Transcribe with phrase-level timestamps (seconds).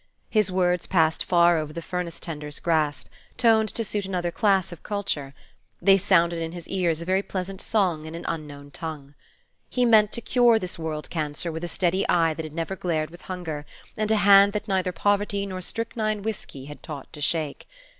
[0.31, 3.05] His words passed far over the furnace tender's grasp,
[3.37, 5.35] toned to suit another class of culture;
[5.79, 9.13] they sounded in his ears a very pleasant song in an unknown tongue.
[9.69, 13.11] He meant to cure this world cancer with a steady eye that had never glared
[13.11, 13.63] with hunger,
[13.95, 17.67] and a hand that neither poverty nor strychnine whiskey had taught to shake.